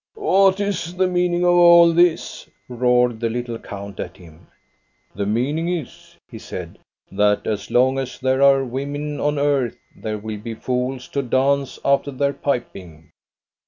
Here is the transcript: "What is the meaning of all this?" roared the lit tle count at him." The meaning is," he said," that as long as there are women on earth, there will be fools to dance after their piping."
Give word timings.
"What 0.15 0.59
is 0.59 0.95
the 0.95 1.05
meaning 1.05 1.43
of 1.45 1.53
all 1.53 1.93
this?" 1.93 2.49
roared 2.67 3.19
the 3.19 3.29
lit 3.29 3.45
tle 3.45 3.59
count 3.59 3.99
at 3.99 4.17
him." 4.17 4.47
The 5.15 5.27
meaning 5.27 5.69
is," 5.69 6.17
he 6.27 6.39
said," 6.39 6.79
that 7.11 7.45
as 7.45 7.69
long 7.69 7.99
as 7.99 8.19
there 8.19 8.41
are 8.41 8.65
women 8.65 9.19
on 9.19 9.37
earth, 9.37 9.77
there 9.95 10.17
will 10.17 10.39
be 10.39 10.55
fools 10.55 11.07
to 11.09 11.21
dance 11.21 11.77
after 11.85 12.09
their 12.09 12.33
piping." 12.33 13.11